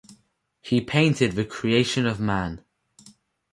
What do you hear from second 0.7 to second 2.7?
painted the Creation of Man.